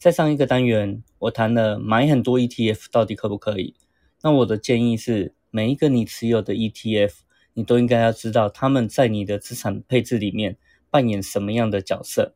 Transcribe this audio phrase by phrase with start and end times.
[0.00, 3.74] 在上一个单元，我谈了买很多 ETF 到底可不可以？
[4.22, 7.12] 那我的建议是，每一个你持有的 ETF，
[7.52, 10.56] 你都应该要知道他们在你的资产配置里面
[10.88, 12.34] 扮演什么样的角色。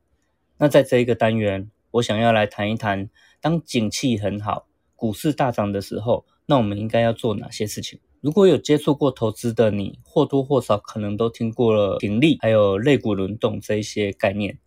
[0.58, 3.08] 那在这一个单元，我想要来谈一谈，
[3.40, 7.98] 当景气很好，股市大涨的时候，那我们应该要做哪些事情？
[8.20, 14.58] 如果有接触过投资的你，或多或少可能都听过了停利，还有类股轮动这一些概念。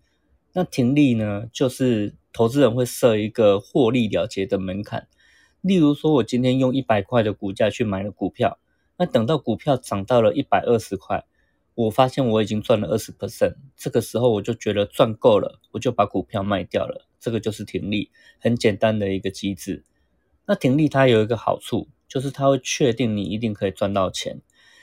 [0.53, 5.07] 那停利呢，就是投资人会设一个获利了结的门槛。
[5.61, 8.59] 例如说，我今天用一百块的股价去买了股票，
[8.99, 11.25] 那等到股票涨到了一百二十块，
[11.73, 17.07] 我发现我已经赚了二十 percent，这个时候我就觉得赚够了，我就把股票卖掉了。
[17.19, 19.83] 这个就是停利，很简单的一个机制。
[20.45, 24.41] 那停利它有一个好处，就是它会确定你一定可以赚到钱，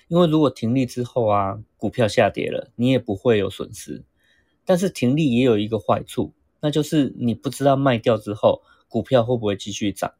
[0.08, 4.02] 因为如果停利之后啊，股票下跌了，你也不会有损失。
[4.64, 6.32] 但是停利也有一个坏处，
[6.64, 10.14] 那就是你不知道卖掉之后股票会不会继续涨。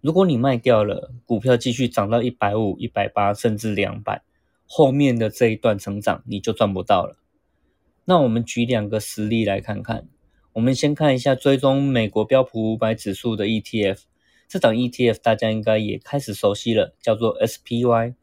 [0.00, 4.22] 如果你卖掉了，股票继续涨到一百五、一百八，甚至两百，
[4.66, 7.18] 后面的这一段成长你就赚不到了。
[8.06, 10.08] 那我们举两个实例来看看。
[10.54, 13.98] 我们先看一下追踪美国标普五百指数的 ETF，
[14.48, 18.14] 这档 ETF 大家应该也开始熟悉了，叫做 SPY。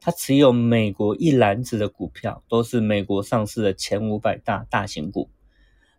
[0.00, 5.28] 它持有美国一篮子的股票，都是美国上市的前五百大大型股。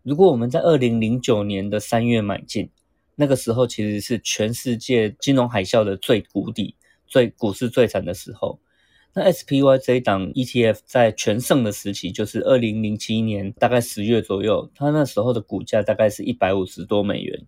[0.07, 2.69] 如果我们在二零零九年的三月买进，
[3.15, 8.57] 那个时候其实是全世界金融海啸的最谷底、最股市最惨的时候。
[9.13, 17.45] 那 SPY 这一档 ETF 在全盛的时期，就是二零零七年大概十月左右，它那时候的股价大概是一百五十多美元。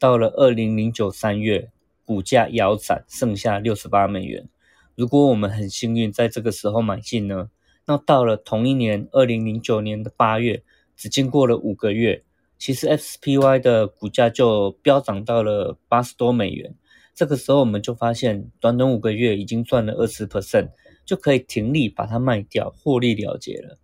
[0.00, 1.70] 到了二零零九三月，
[2.04, 4.48] 股价腰斩，剩下六十八美元。
[4.96, 7.50] 如果我们很幸运在这个时候买进呢，
[7.86, 10.64] 那到了同一年二零零九年的八月，
[10.96, 12.22] 只经过了五个月，
[12.58, 16.74] 其实 SPY 的股价就飙涨到了八十多美元。
[17.14, 20.70] 这个时候我们就发现，短短五个月已经赚了二十 percent，
[21.04, 23.78] 就可以停利把它卖掉，获利了结了。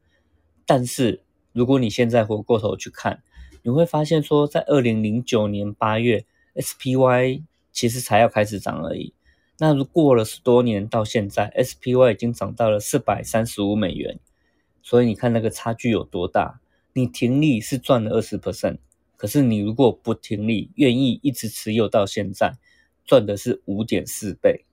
[0.65, 3.23] 但是如果你现在回过头去看，
[3.63, 7.43] 你会发现说，在二零零九年八月，SPY
[7.73, 9.13] 其实才要开始涨而已。
[9.59, 14.19] 那如过了十多年到现在，SPY 已经涨到了四百三十五美元，
[14.83, 16.61] 所以你看那个差距有多大？
[16.99, 18.79] 你停利是赚了二十 percent，
[19.17, 22.59] 可是你如果不停利，愿意一直持有到现在，
[23.05, 24.65] 赚的是五点四倍。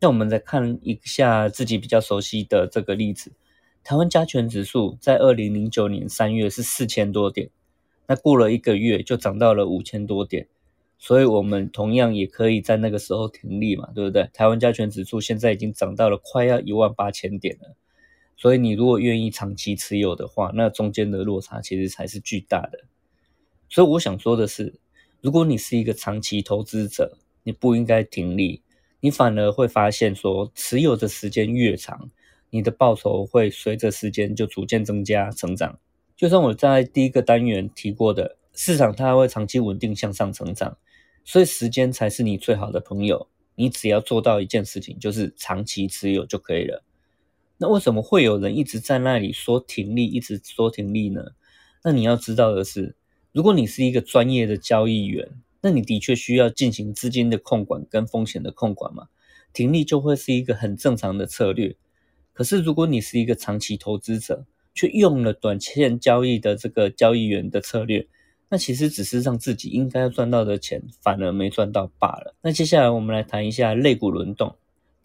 [0.00, 3.30] 那我们再看一下自己比较熟悉的这个例子，
[3.84, 7.48] 台湾加权指数在二零零九年三月是四千多点，
[8.08, 10.48] 那过了一个月就涨到了五千多点。
[10.98, 14.28] 所以，我们同样也可以在那个时候停利嘛，对不对？
[14.32, 17.76] 台湾加权指数现在已经涨到了快要一万八千点了。
[18.36, 22.84] 所以，你如果愿意长期持有的话，那中间的落差其实才是巨大的。
[23.68, 24.78] 所以，我想说的是，
[25.22, 28.62] 如果你是一个长期投资者，你不应该停利，
[29.00, 32.10] 你反而会发现说，持有的时间越长，
[32.50, 35.78] 你的报酬会随着时间就逐渐增加成长。
[36.16, 40.76] 就像我在第一个单元提过的，市场它会长期稳定向上成长。
[41.24, 46.84] 所以时间才是你最好的朋友，你只要做到一件事情，就是长期持有就可以了。
[47.58, 51.22] 那为什么会有人一直在那里说停利，一直说停利呢？
[51.84, 52.96] 那你要知道的是，
[53.32, 55.30] 如果你是一个专业的交易员，
[55.62, 59.08] 那你的确需要进行资金的控管跟风险的控管嘛，
[59.52, 61.76] 停利就会是一个很正常的策略。
[62.32, 64.44] 可是如果你是一个长期投资者，
[64.74, 68.06] 却用了短线交易的这个交易员的策略。
[68.48, 72.36] 那其实只是让自己应该要赚到的钱，反而没赚到罢了。
[72.42, 74.54] 那接下来我们来谈一下类股轮动。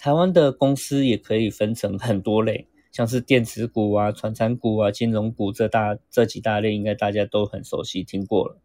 [0.02, 8.58] 台湾的公司也可以分成很多类，像是电子股啊、传产股啊、金融股这大这几大类，应该大家都很熟悉听过了。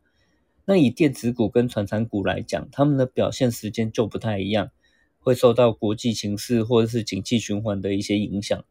[0.64, 4.70] 那以电子股跟传产股来讲，他们的表现时间就不太一样，
[5.18, 8.64] 会受到国际形势或者是景气循环的一些影响。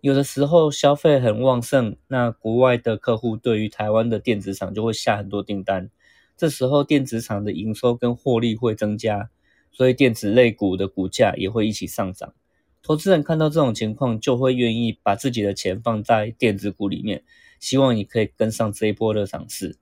[0.00, 5.90] 有的时候消费很旺盛，那国外的客户对于台湾的电子厂就会下很多订单，
[6.36, 9.28] 这时候电子厂的营收跟获利会增加，
[9.72, 12.34] 所以电子类股的股价也会一起上涨。
[12.82, 17.22] 投资人看到这种情况，就会愿意把自己的钱放在电子股里面，
[17.58, 19.76] 希望你可以跟上这一波的涨势。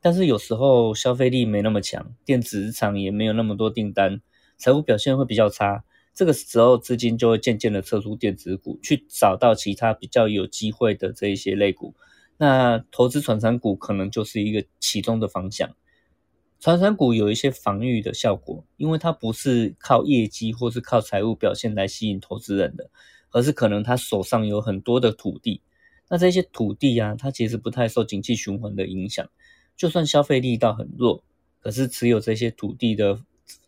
[0.00, 4.20] 但是有时候消费力没那么强，电子日常也没有那么多订单，
[4.56, 5.84] 财务表现会比较差。
[6.14, 11.94] 这个时候资金就会渐渐的撤出电子股，去找到其他比较有机会的这一些类股。
[12.38, 15.76] 那投资传产股可能就是一个其中的方向。
[16.60, 22.90] 传产股有一些防御的效果，因为它不是靠业绩或是靠财务表现来吸引投资人的，
[23.30, 25.62] 而是可能他手上有很多的土地。
[26.10, 29.26] 那这些土地啊，它其实不太受景气循环的影响，
[29.74, 31.24] 就算消费力道很弱，
[31.60, 33.20] 可是持有这些土地的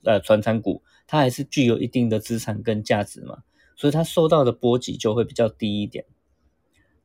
[0.05, 3.45] 呃传产股，它还是具有一定的资产跟价值嘛，
[3.75, 6.05] 所以它受到的波及就会比较低一点。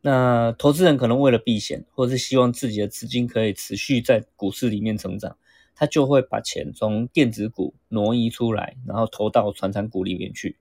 [0.02, 5.38] 那投资人可能为了避险，或是希望自己的资金可以持续在股市里面成长，
[5.80, 10.58] 他就会把钱从电子股挪移出来，然后投到传产股里面去。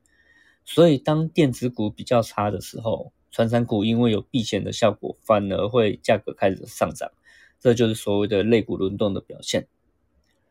[0.67, 7.11] 所以当电子股比较差的时候，传产股因为有避险的效果，反而会价格开始上涨，
[7.59, 9.67] 这就是所谓的类股轮动的表现。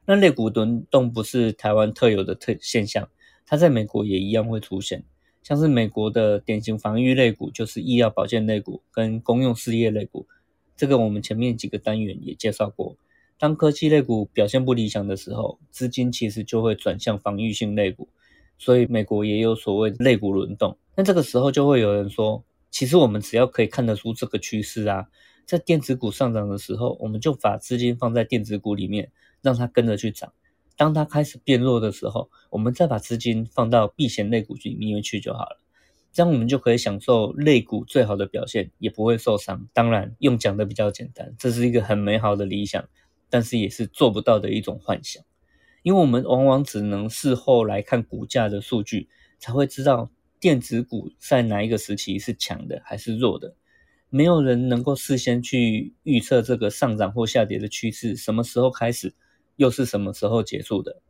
[0.08, 3.08] 那类股轮动不是台湾特有的特现象，
[3.46, 5.04] 它在美国也一样会出现。
[5.44, 10.26] 像是美国的典型防御类股，就是医药保健类股跟公用事业类股。
[10.76, 12.98] 这个我们前面几个单元也介绍过。
[13.38, 18.10] 当科技类股表现不理想的时候，资金其实就会转向防御性类股，
[18.58, 20.78] 所以美国也有所谓类股轮动。
[20.96, 22.44] 那这个时候就会有人说。
[22.72, 25.08] 其实我们只要可以看得出这个趋势啊，
[25.46, 30.34] 在电子股上涨的时候，我们就把资金放在电子股里面，让它跟着去涨。
[30.76, 35.62] 当它开始变弱的时候，我们再把资金放到避险类股里面去就好了。
[36.12, 39.70] 这样我们就可以享受类股最好的表现，也不会受伤。
[39.72, 42.90] 当然，用讲的比较简单，这是一个很美好的理想，
[43.36, 45.22] 但是也是做不到的一种幻想，
[45.84, 49.10] 因为我们往往只能事后来看股价的数据，
[49.40, 50.10] 才会知道。
[50.40, 53.56] 电子股在哪一个时期是强的还是弱的？
[54.10, 59.14] 没有人能够事先去预测这个上涨或下跌的趋势什么时候开始，
[59.58, 61.02] 又是什么时候结束的。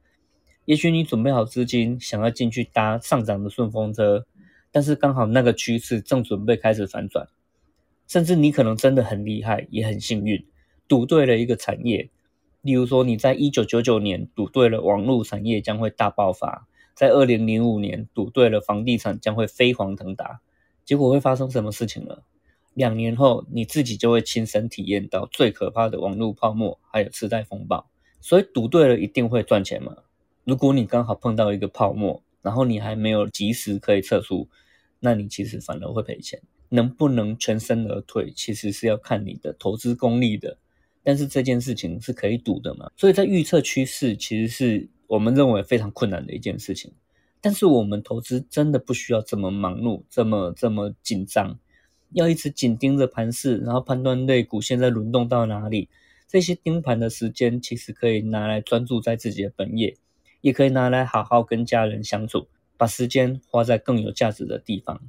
[0.65, 4.25] 也许你准备好资金，想要进去搭上涨的顺风车，
[4.71, 7.27] 但是刚好那个趋势正准备开始反转，
[8.07, 10.43] 甚至你可能真的很厉害，也很幸运，
[10.87, 12.09] 赌对了一个产业。
[12.65, 16.67] 例如说，你在一九九九年赌对了网络产业将会大爆发。
[16.95, 20.41] 在二零零五年赌对了房地产将会飞黄腾达，
[20.83, 22.23] 结果会发生什么事情了？
[22.73, 27.87] 两年后你自己就会亲身体验到最可怕的网络泡沫，还有次贷风暴。
[28.19, 29.97] 所以赌对了一定会赚钱嘛？
[30.43, 34.47] 如果你刚好碰到一个泡沫，然后你还没有及时可以撤出，
[35.01, 36.41] 那你其实反而会赔钱。
[36.69, 40.57] 能不能全身而退，其实是要看你的投资功力的。
[41.05, 42.91] 但是这件事情是可以赌的嘛？
[42.97, 44.89] 所以在预测趋势，其实是。
[45.07, 46.91] 我们认为非常困难的一件事情，
[47.39, 51.59] 但是我们投资真的不需要这么忙碌，这么这么紧张，
[52.13, 55.89] 要一直紧盯着盘势，然后判断类股现在轮动到哪里。
[56.27, 59.95] 这些盯盘的时间其实可以拿来专注在自己的本业，
[60.41, 64.99] 也可以拿来好好跟家人相处，把时间花在更有价值的地方。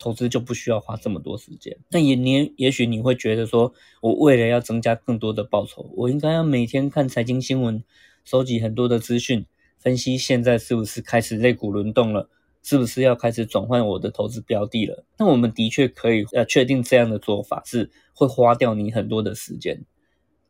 [0.00, 1.78] 投资就不需要花这么多时间。
[1.90, 7.84] 那也你也许你会觉得说，我为了要增加更多的报酬，我应该要每天看财经新闻。
[8.22, 9.46] 收集很多的资讯，
[9.78, 12.28] 分析现在是不是开始肋骨轮动了，
[12.62, 15.04] 是不是要开始转换我的投资标的了？
[15.18, 19.84] 那我们的确可以呃确定这样的做法是会花掉你很多的时间，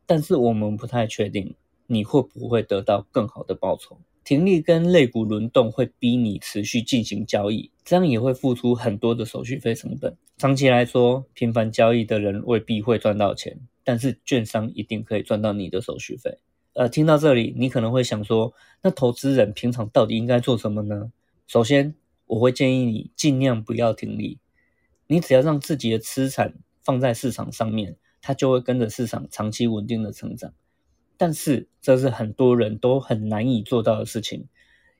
[0.04, 1.54] 但是我们不太确定
[1.86, 4.00] 你会不会得到更好的报酬。
[4.30, 10.16] 停利跟类股轮动会逼你持续进行交易，这样也会付出很多的手续费成本。
[10.38, 16.38] 长期来说，频繁交易的人未必会赚到钱，但是券商一定可以赚到你的手续费。
[16.74, 21.10] 呃，听到这里，你可能会想说，那投资人平常到底应该做什么呢？
[21.48, 21.96] 首先，
[22.26, 24.38] 我会建议你尽量不要停利，
[25.08, 30.54] 你只要让自己的资产放在市场上面，它就会跟着市场长期稳定的成长。
[31.20, 34.48] 但是，这是很多人都很难以做到的事情，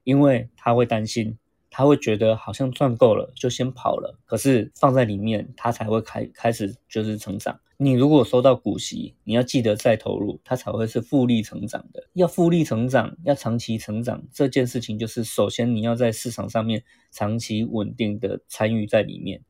[0.05, 1.39] 因为他会担心。
[1.71, 7.59] 他会觉得好像赚够了就先跑了，可是放在里面，他才会开开始就是成长。
[7.79, 12.07] 你如果收到股息，你要记得再投入，它才会是复利成长的。
[12.13, 19.41] 要复利成长，要长期成长，这件事情就是首先你要在市场上面长期稳定的参与在里面。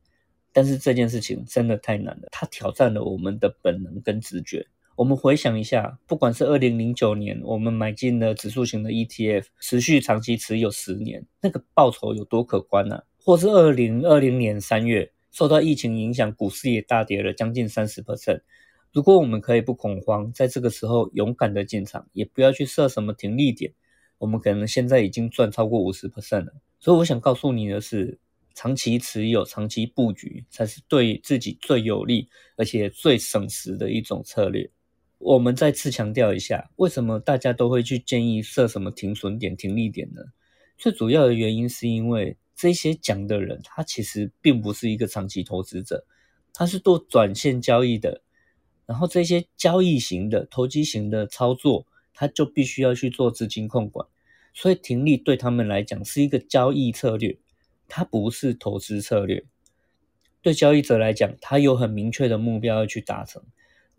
[0.53, 4.67] 但是这件事情真的太难了，它挑战了我们的本能跟直觉。
[5.01, 13.01] 我们回想一下，不管是二零零九年我们买进了指数型的 ETF，持续长期持有十年，那个报酬有多可观呢？
[13.17, 18.41] 或是二零二零年三月受到疫情影响，股市也大跌了将近三十 percent。
[18.91, 23.73] 如果我们可以不恐慌，在这个时候勇敢的进场，也不要去设什么停利点，
[24.19, 26.53] 我们可能现在已经赚超过五十 percent 了。
[26.79, 28.19] 所以我想告诉你的是，
[28.53, 34.69] 长期持有、长期布局才是对自己最有利而且最省时的一种策略。
[35.21, 40.21] 我们再次强调一下，为什么大家都会去建议设什么停损点、停利点呢？
[40.77, 46.05] 最主要的原因是因为这些讲的人，他其实并不是一个长期投资者，
[46.53, 48.21] 他是做短线交易的。
[48.87, 54.07] 然后这些交易型的、投机型的操作，他就必须要去做资金控管，
[54.53, 57.37] 所以停利对他们来讲是一个交易策略，
[57.87, 59.45] 它不是投资策略。
[60.41, 63.43] 对交易者来讲，他有很明确的目标要去达成。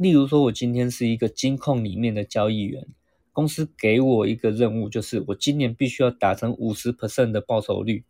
[0.02, 2.84] 例如说，我今天是一个金控里面的交易员，
[3.32, 8.02] 公司给我一个任务，就是我今年必须要达成五十 percent 的报酬率，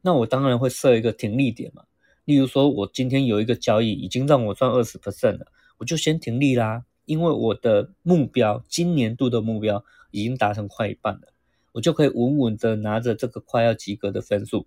[0.00, 1.84] 那我当然会设一个停利点嘛。
[2.24, 5.48] 例如说，我今天有一个交易已经让我赚二十 percent 了。
[5.76, 11.32] 我就先停利啦，因为我的目标，今年度的目标已经达成快一半了，
[11.72, 14.66] 我就可以稳稳的拿着这个快要及格的分数。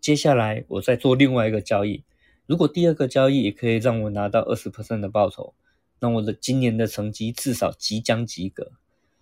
[0.00, 2.04] 接下来我再做另外一个交易，
[2.46, 5.52] 如果第二个交易也可以让我拿到二十 percent 的报酬，
[6.00, 8.72] 那我的今年的成绩至少即将及格。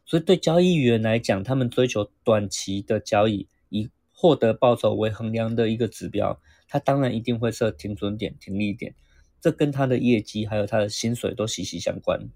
[0.06, 8.94] 所以对交易员来讲，他们追求短期的交易，以获得报酬为衡量的一个指标，他当然一定会设停损点、停利点。
[9.40, 12.28] 这跟他的业绩还有他的薪水都息息相关。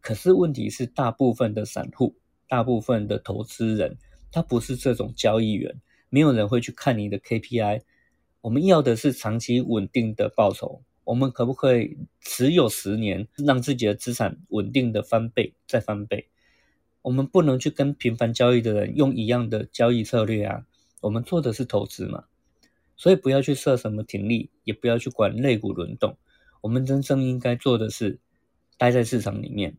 [0.00, 2.16] 可是问题是，大部分的散户、
[2.48, 3.96] 大部分的投资人，
[4.30, 7.80] 他不是这种交易员，没有人会去看你的 KPI。
[8.42, 10.82] 我们要的是长期稳定的报酬。
[11.06, 16.28] 我们可不可以持有十年，让自己的资产稳定的翻倍再翻倍？
[17.02, 20.66] 我们不能去跟频繁交易的人用一样的交易策略啊！
[21.02, 22.24] 我们做的是投资嘛，
[22.96, 26.16] 所以不要去设什么停利，也不要去管类股轮动。
[26.62, 28.18] 我们真正应该做的是
[28.76, 29.76] 待在市场里面，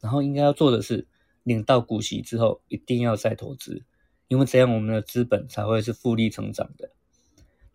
[0.00, 1.08] 然后应该要做的是
[1.42, 3.82] 领到股息之后一定要再投资，
[4.28, 6.92] 因为这样我们的资本才会是复利成长的。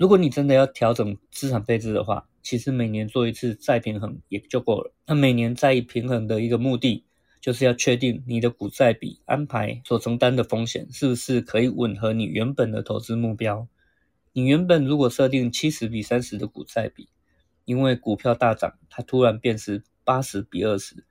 [0.03, 4.93] 如果你真的要调整资产配置的话，其实每年做一次再平衡也就够了。
[5.07, 7.05] 那每年再平衡的一个目的，
[7.39, 13.69] 就是要确定你的股债比安排所承担的风险是不是可以吻合你原本的投资目标。
[14.33, 17.07] 你原本如果设定七十比三十的股债比，
[17.63, 21.05] 因为股票大涨，它突然变成八十比二十，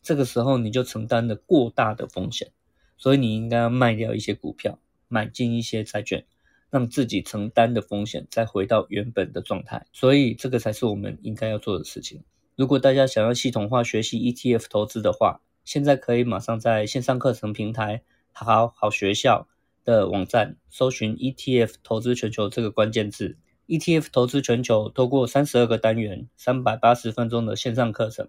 [0.00, 2.52] 这个时候你就承担了过大的风险，
[2.96, 6.24] 所以你应该要卖掉一些股票，买进一些债券，
[6.70, 9.86] 让自己承担的风险再回到原本的状态。
[9.92, 12.22] 所以这个才是我们应该要做的事情。
[12.56, 19.48] 如果大家想要系统化学习 ETF 投资的话，现在可以马上在线上课程平台好好学校
[19.84, 23.36] 的网站搜寻 ETF 投资全球这个关键字。
[23.66, 28.28] ETF 投资全球，透过三十二个单元、三百八十分钟的线上课程，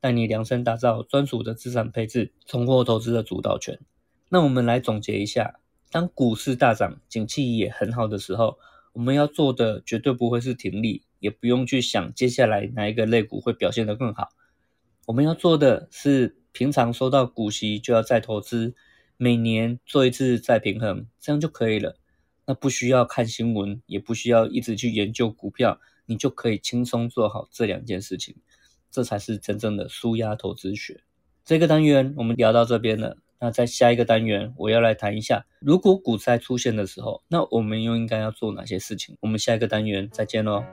[0.00, 3.78] 带你量身打造专属的资产配置，重获投资的主导权。
[4.30, 5.60] 那我们来总结一下：
[5.92, 8.58] 当股市大涨、景气也很好的时候，
[8.94, 14.30] 我们要做的绝对不会是停利，也不用去想接下来哪一个类股会表现得更好。
[15.06, 18.74] 我们要做的是，平常收到股息就要再投资，
[19.18, 21.96] 每年做一次再平衡，这样就可以了。
[22.46, 28.34] 那不需要看新闻，也不需要一直去研究股票，你就可以轻松做好这两件事情，
[28.90, 31.02] 这才是真正的舒压投资学。
[31.44, 39.16] 这个单元我们聊到这边了，那在下一个单元我要来谈一下，如果股灾出现的时候，那我们又应该要做哪些事情？
[39.20, 40.64] 我们下一个单元再见喽。